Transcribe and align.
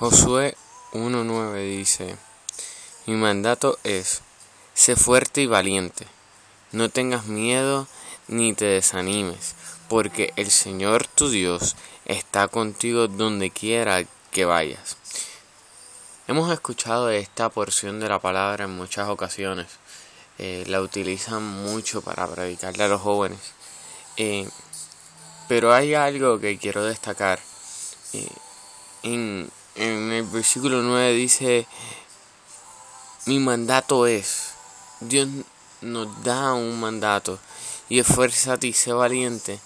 Josué 0.00 0.56
1.9 0.92 1.76
dice, 1.76 2.16
mi 3.04 3.16
mandato 3.16 3.78
es, 3.84 4.22
sé 4.72 4.96
fuerte 4.96 5.42
y 5.42 5.46
valiente, 5.46 6.06
no 6.72 6.88
tengas 6.88 7.26
miedo 7.26 7.86
ni 8.26 8.54
te 8.54 8.64
desanimes, 8.64 9.54
porque 9.90 10.32
el 10.36 10.50
Señor 10.50 11.06
tu 11.06 11.28
Dios 11.28 11.76
está 12.06 12.48
contigo 12.48 13.08
donde 13.08 13.50
quiera 13.50 14.06
que 14.30 14.46
vayas. 14.46 14.96
Hemos 16.28 16.50
escuchado 16.50 17.10
esta 17.10 17.50
porción 17.50 18.00
de 18.00 18.08
la 18.08 18.20
palabra 18.20 18.64
en 18.64 18.74
muchas 18.74 19.06
ocasiones, 19.10 19.66
eh, 20.38 20.64
la 20.66 20.80
utilizan 20.80 21.44
mucho 21.44 22.00
para 22.00 22.26
predicarle 22.26 22.84
a 22.84 22.88
los 22.88 23.02
jóvenes, 23.02 23.52
eh, 24.16 24.48
pero 25.46 25.74
hay 25.74 25.92
algo 25.92 26.40
que 26.40 26.56
quiero 26.56 26.84
destacar. 26.84 27.38
Eh, 28.14 28.26
en, 29.02 29.50
en 29.74 30.12
el 30.12 30.24
versículo 30.24 30.82
9 30.82 31.12
dice, 31.12 31.66
mi 33.26 33.38
mandato 33.38 34.06
es, 34.06 34.54
Dios 35.00 35.28
nos 35.80 36.22
da 36.22 36.52
un 36.54 36.80
mandato 36.80 37.38
y 37.88 37.98
esfuérzate 37.98 38.66
y 38.66 38.72
sé 38.72 38.92
valiente. 38.92 39.60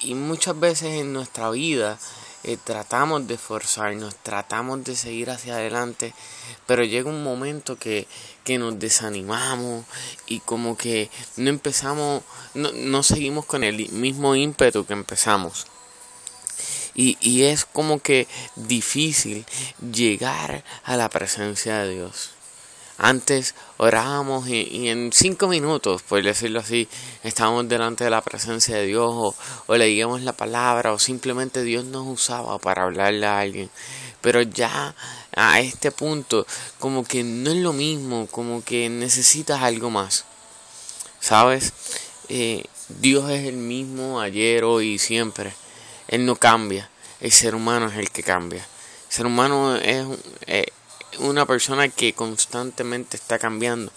Y 0.00 0.14
muchas 0.14 0.58
veces 0.58 1.00
en 1.00 1.12
nuestra 1.12 1.50
vida 1.50 1.98
eh, 2.44 2.56
tratamos 2.62 3.26
de 3.26 3.34
esforzarnos, 3.34 4.14
tratamos 4.22 4.84
de 4.84 4.94
seguir 4.94 5.30
hacia 5.30 5.56
adelante, 5.56 6.14
pero 6.66 6.84
llega 6.84 7.10
un 7.10 7.24
momento 7.24 7.76
que, 7.76 8.06
que 8.44 8.58
nos 8.58 8.78
desanimamos 8.78 9.84
y 10.26 10.40
como 10.40 10.76
que 10.76 11.10
no 11.36 11.50
empezamos, 11.50 12.22
no, 12.54 12.70
no 12.72 13.02
seguimos 13.02 13.44
con 13.44 13.64
el 13.64 13.90
mismo 13.90 14.36
ímpetu 14.36 14.86
que 14.86 14.92
empezamos. 14.92 15.66
Y, 16.98 17.16
y 17.20 17.44
es 17.44 17.64
como 17.64 18.00
que 18.00 18.26
difícil 18.56 19.46
llegar 19.92 20.64
a 20.82 20.96
la 20.96 21.08
presencia 21.08 21.78
de 21.78 21.94
Dios. 21.94 22.30
Antes 22.96 23.54
orábamos 23.76 24.48
y, 24.48 24.88
en 24.88 25.12
cinco 25.12 25.46
minutos, 25.46 26.02
por 26.02 26.20
decirlo 26.20 26.58
así, 26.58 26.88
estábamos 27.22 27.68
delante 27.68 28.02
de 28.02 28.10
la 28.10 28.20
presencia 28.20 28.74
de 28.78 28.86
Dios 28.86 29.12
o, 29.14 29.32
o, 29.68 29.76
leíamos 29.76 30.22
la 30.22 30.32
palabra 30.32 30.92
o 30.92 30.98
simplemente 30.98 31.62
Dios 31.62 31.84
nos 31.84 32.04
usaba 32.08 32.58
para 32.58 32.82
hablarle 32.82 33.26
a 33.26 33.38
alguien. 33.38 33.70
Pero 34.20 34.42
ya 34.42 34.92
a 35.36 35.60
este 35.60 35.92
punto, 35.92 36.48
como 36.80 37.04
que 37.04 37.22
no 37.22 37.52
es 37.52 37.58
lo 37.58 37.72
mismo, 37.72 38.26
como 38.26 38.64
que 38.64 38.88
necesitas 38.88 39.62
algo 39.62 39.88
más. 39.88 40.24
¿Sabes? 41.20 41.72
Eh, 42.28 42.64
Dios 42.88 43.30
es 43.30 43.46
el 43.46 43.56
mismo 43.56 44.20
ayer, 44.20 44.64
hoy 44.64 44.94
y 44.94 44.98
siempre. 44.98 45.52
Él 46.08 46.26
no 46.26 46.36
cambia. 46.36 46.90
El 47.20 47.32
ser 47.32 47.54
humano 47.54 47.88
es 47.88 47.96
el 47.96 48.10
que 48.10 48.22
cambia. 48.22 48.66
El 49.08 49.14
ser 49.14 49.26
humano 49.26 49.76
es, 49.76 50.06
eh, 50.46 50.66
una 51.18 51.46
persona 51.46 51.88
que 51.88 52.12
constantemente 52.12 53.16
está 53.16 53.38
cambiando. 53.38 53.92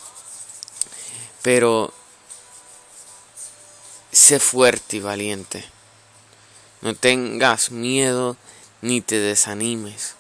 Pero 1.41 1.93
sé 4.11 4.39
fuerte 4.39 4.97
y 4.97 4.99
valiente. 4.99 5.65
No 6.81 6.95
tengas 6.95 7.71
miedo 7.71 8.37
ni 8.81 9.01
te 9.01 9.19
desanimes. 9.19 10.15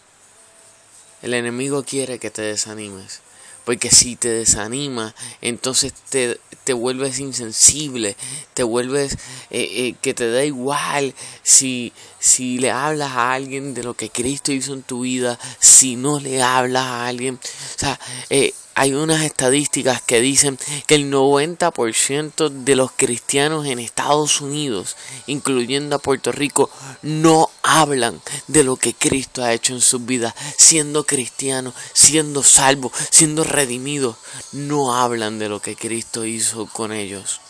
El 1.21 1.33
enemigo 1.33 1.83
quiere 1.83 2.19
que 2.19 2.31
te 2.31 2.41
desanimes. 2.41 3.21
Porque 3.65 3.91
si 3.91 4.15
te 4.15 4.29
desanima, 4.29 5.13
entonces 5.41 5.93
te, 6.09 6.39
te 6.63 6.73
vuelves 6.73 7.19
insensible, 7.19 8.15
te 8.53 8.63
vuelves 8.63 9.13
eh, 9.49 9.69
eh, 9.71 9.95
que 10.01 10.13
te 10.13 10.29
da 10.31 10.43
igual 10.43 11.13
si, 11.43 11.93
si 12.19 12.57
le 12.57 12.71
hablas 12.71 13.11
a 13.11 13.33
alguien 13.33 13.73
de 13.73 13.83
lo 13.83 13.93
que 13.93 14.09
Cristo 14.09 14.51
hizo 14.51 14.73
en 14.73 14.83
tu 14.83 15.01
vida, 15.01 15.39
si 15.59 15.95
no 15.95 16.19
le 16.19 16.41
hablas 16.41 16.85
a 16.85 17.07
alguien. 17.07 17.35
O 17.35 17.79
sea, 17.79 17.99
eh, 18.29 18.53
hay 18.75 18.93
unas 18.93 19.21
estadísticas 19.23 20.01
que 20.01 20.21
dicen 20.21 20.57
que 20.87 20.95
el 20.95 21.11
90% 21.11 22.49
de 22.49 22.75
los 22.75 22.91
cristianos 22.91 23.65
en 23.65 23.79
Estados 23.79 24.41
Unidos, 24.41 24.95
incluyendo 25.27 25.95
a 25.95 25.99
Puerto 25.99 26.31
Rico, 26.31 26.69
no 27.01 27.49
hablan 27.63 28.21
de 28.47 28.63
lo 28.63 28.77
que 28.77 28.93
Cristo 28.93 29.43
ha 29.43 29.53
hecho 29.53 29.73
en 29.73 29.81
sus 29.81 30.05
vidas, 30.05 30.33
siendo 30.57 31.05
cristianos, 31.05 31.73
siendo 31.93 32.43
salvos, 32.43 32.91
siendo 33.09 33.43
redimidos, 33.43 34.15
no 34.51 34.95
hablan 34.95 35.39
de 35.39 35.49
lo 35.49 35.61
que 35.61 35.75
Cristo 35.75 36.25
hizo 36.25 36.67
con 36.67 36.91
ellos. 36.91 37.41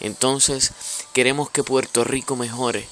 Entonces, 0.00 0.72
queremos 1.12 1.50
que 1.50 1.64
Puerto 1.64 2.04
Rico 2.04 2.36
mejore 2.36 2.88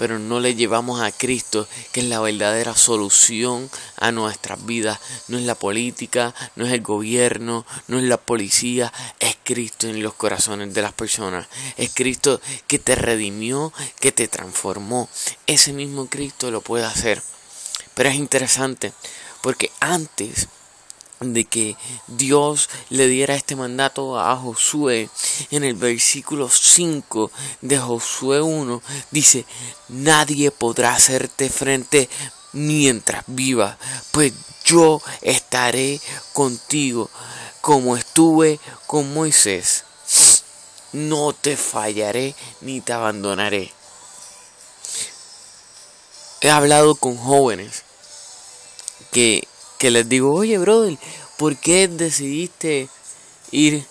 pero 0.00 0.18
no 0.18 0.40
le 0.40 0.54
llevamos 0.54 1.02
a 1.02 1.12
Cristo, 1.12 1.68
que 1.92 2.00
es 2.00 2.06
la 2.06 2.20
verdadera 2.20 2.74
solución 2.74 3.68
a 3.98 4.10
nuestras 4.10 4.64
vidas. 4.64 4.98
No 5.28 5.36
es 5.36 5.44
la 5.44 5.54
política, 5.54 6.34
no 6.56 6.64
es 6.64 6.72
el 6.72 6.80
gobierno, 6.80 7.66
no 7.86 7.98
es 7.98 8.04
la 8.04 8.16
policía, 8.16 8.90
es 9.18 9.36
Cristo 9.44 9.88
en 9.88 10.02
los 10.02 10.14
corazones 10.14 10.72
de 10.72 10.80
las 10.80 10.94
personas. 10.94 11.48
Es 11.76 11.92
Cristo 11.92 12.40
que 12.66 12.78
te 12.78 12.94
redimió, 12.94 13.74
que 14.00 14.10
te 14.10 14.26
transformó. 14.26 15.10
Ese 15.46 15.74
mismo 15.74 16.06
Cristo 16.06 16.50
lo 16.50 16.62
puede 16.62 16.86
hacer. 16.86 17.22
Pero 17.92 18.08
es 18.08 18.14
interesante, 18.14 18.94
porque 19.42 19.70
antes 19.80 20.48
de 21.20 21.44
que 21.44 21.76
Dios 22.06 22.70
le 22.88 23.06
diera 23.06 23.34
este 23.34 23.54
mandato 23.54 24.18
a 24.18 24.34
Josué, 24.36 25.10
en 25.50 25.64
el 25.64 25.74
versículo 25.74 26.48
5 26.48 27.30
de 27.60 27.78
Josué 27.78 28.40
1, 28.40 28.82
dice, 29.10 29.44
nadie 29.88 30.50
podrá 30.50 30.94
hacerte 30.94 31.50
frente 31.50 32.08
mientras 32.52 33.22
viva, 33.26 33.76
pues 34.12 34.32
yo 34.64 35.02
estaré 35.20 36.00
contigo 36.32 37.10
como 37.60 37.98
estuve 37.98 38.58
con 38.86 39.12
Moisés. 39.12 39.84
No 40.94 41.34
te 41.34 41.58
fallaré 41.58 42.34
ni 42.62 42.80
te 42.80 42.94
abandonaré. 42.94 43.70
He 46.40 46.48
hablado 46.48 46.94
con 46.94 47.18
jóvenes 47.18 47.82
que 49.12 49.46
que 49.80 49.90
les 49.90 50.06
digo, 50.06 50.34
oye, 50.34 50.58
brother, 50.58 50.98
¿por 51.38 51.56
qué 51.56 51.88
decidiste 51.88 52.90
ir? 53.50 53.86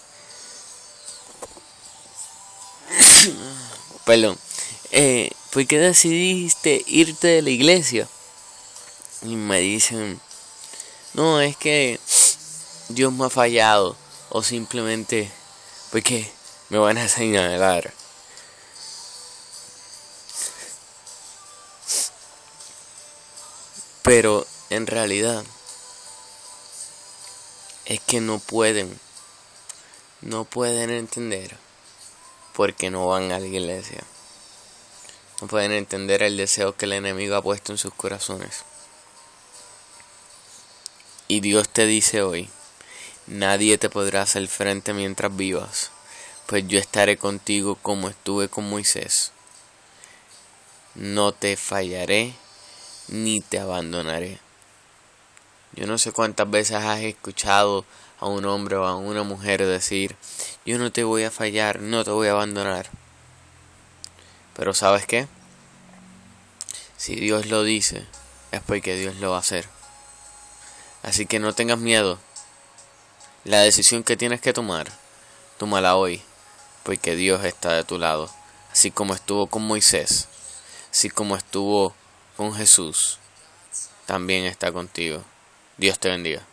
Perdón. 4.06 4.38
Eh, 4.92 5.32
¿Por 5.52 5.66
qué 5.66 5.80
decidiste 5.80 6.84
irte 6.86 7.28
de 7.30 7.42
la 7.42 7.50
iglesia? 7.50 8.08
Y 9.24 9.36
me 9.36 9.62
dicen, 9.62 10.22
no, 11.16 11.42
es 11.42 11.58
que 11.58 12.00
Dios 12.90 13.12
me 13.12 13.26
ha 13.26 13.32
fallado. 13.32 13.98
O 14.30 14.44
simplemente, 14.44 15.32
porque 15.92 16.32
me 16.70 16.78
van 16.78 17.00
a 17.00 17.10
señalar. 17.10 17.92
Pero 24.04 24.46
en 24.70 24.86
realidad 24.86 25.44
es 27.90 28.00
que 28.02 28.22
no 28.22 28.38
pueden, 28.38 29.00
no 30.22 30.46
pueden 30.46 30.92
entender 30.92 31.58
porque 32.54 32.92
no 32.92 33.08
van 33.08 33.32
a 33.32 33.40
la 33.40 33.48
iglesia. 33.48 34.04
No 35.42 35.48
pueden 35.48 35.72
entender 35.72 36.22
el 36.22 36.38
deseo 36.38 36.78
que 36.78 36.86
el 36.86 36.94
enemigo 36.94 37.36
ha 37.36 37.42
puesto 37.42 37.72
en 37.72 37.80
sus 37.80 37.92
corazones. 37.96 38.64
Y 41.28 41.40
Dios 41.40 41.68
te 41.68 41.88
dice 41.88 42.22
hoy, 42.22 42.52
nadie 43.26 43.80
te 43.80 43.90
podrá 43.90 44.22
hacer 44.22 44.48
frente 44.48 44.94
mientras 44.94 45.36
vivas, 45.36 45.90
pues 46.46 46.68
yo 46.68 46.78
estaré 46.78 47.18
contigo 47.18 47.76
como 47.82 48.08
estuve 48.08 48.50
con 48.50 48.70
Moisés. 48.70 49.32
No 50.94 51.32
te 51.32 51.58
fallaré 51.58 52.36
ni 53.08 53.42
te 53.42 53.58
abandonaré. 53.58 54.40
Yo 55.80 55.88
no 55.88 55.98
sé 55.98 56.12
cuántas 56.12 56.52
veces 56.52 56.76
has 56.76 57.00
escuchado 57.00 57.86
a 58.20 58.26
un 58.26 58.44
hombre 58.44 58.76
o 58.76 58.86
a 58.86 58.98
una 58.98 59.24
mujer 59.24 59.66
decir, 59.66 60.18
yo 60.66 60.78
no 60.78 60.92
te 60.92 61.06
voy 61.06 61.24
a 61.24 61.32
fallar, 61.32 61.80
no 61.80 62.04
te 62.04 62.12
voy 62.12 62.28
a 62.28 62.32
abandonar. 62.32 62.90
Pero 64.58 64.74
¿sabes 64.74 65.06
qué? 65.06 65.30
Si 66.98 67.16
Dios 67.16 67.46
lo 67.46 67.64
dice, 67.64 68.06
es 68.52 68.62
porque 68.62 68.98
Dios 68.98 69.16
lo 69.22 69.32
va 69.32 69.38
a 69.38 69.40
hacer. 69.40 69.70
Así 71.02 71.26
que 71.26 71.40
no 71.40 71.56
tengas 71.56 71.80
miedo. 71.80 72.20
La 73.46 73.62
decisión 73.62 74.04
que 74.04 74.18
tienes 74.18 74.42
que 74.42 74.52
tomar, 74.52 74.92
tómala 75.58 75.96
hoy, 75.96 76.22
porque 76.84 77.16
Dios 77.16 77.46
está 77.46 77.72
de 77.72 77.86
tu 77.86 77.98
lado. 77.98 78.30
Así 78.74 78.92
como 78.92 79.14
estuvo 79.14 79.48
con 79.48 79.66
Moisés, 79.66 80.28
así 80.92 81.10
como 81.10 81.38
estuvo 81.38 81.96
con 82.36 82.54
Jesús, 82.54 83.18
también 84.06 84.44
está 84.44 84.74
contigo. 84.74 85.24
Dios 85.80 85.98
te 85.98 86.10
bendiga. 86.10 86.49